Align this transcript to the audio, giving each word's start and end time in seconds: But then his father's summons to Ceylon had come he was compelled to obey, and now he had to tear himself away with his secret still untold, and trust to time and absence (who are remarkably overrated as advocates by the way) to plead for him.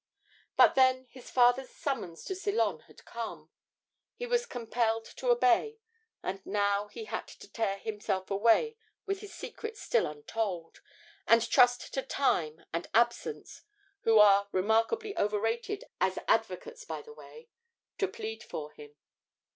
But 0.57 0.73
then 0.73 1.05
his 1.11 1.29
father's 1.29 1.69
summons 1.69 2.23
to 2.25 2.33
Ceylon 2.33 2.79
had 2.87 3.05
come 3.05 3.51
he 4.15 4.25
was 4.25 4.47
compelled 4.47 5.05
to 5.17 5.29
obey, 5.29 5.77
and 6.23 6.43
now 6.43 6.87
he 6.87 7.03
had 7.05 7.27
to 7.27 7.47
tear 7.47 7.77
himself 7.77 8.31
away 8.31 8.77
with 9.05 9.19
his 9.19 9.31
secret 9.31 9.77
still 9.77 10.07
untold, 10.07 10.81
and 11.27 11.47
trust 11.47 11.93
to 11.93 12.01
time 12.01 12.65
and 12.73 12.87
absence 12.95 13.61
(who 13.99 14.17
are 14.17 14.47
remarkably 14.51 15.15
overrated 15.19 15.83
as 15.99 16.17
advocates 16.27 16.83
by 16.83 17.03
the 17.03 17.13
way) 17.13 17.49
to 17.99 18.07
plead 18.07 18.41
for 18.43 18.71
him. 18.71 18.95